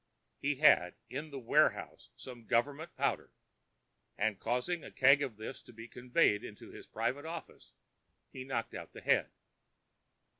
[0.39, 3.29] He had in the warehouse some Government powder,
[4.17, 7.73] and causing a keg of this to be conveyed into his private office,
[8.31, 9.29] he knocked out the head.